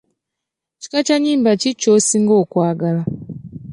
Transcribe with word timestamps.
Kika 0.81 0.99
kya 1.05 1.17
nnyimba 1.19 1.51
ki 1.61 1.69
ky'osinga 1.79 2.33
okwagala? 2.43 3.01